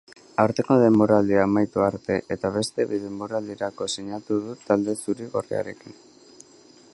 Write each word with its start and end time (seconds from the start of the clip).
Aurtengo 0.43 0.77
denboraldia 0.83 1.43
amaitu 1.47 1.83
arte 1.87 2.17
eta 2.37 2.51
beste 2.55 2.87
bi 2.93 2.99
denboraldirako 3.03 3.89
sinatu 3.97 4.41
du 4.47 4.57
talde 4.71 4.97
zuri-gorriarekin. 5.05 6.01